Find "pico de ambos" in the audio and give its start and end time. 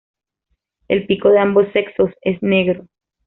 1.05-1.71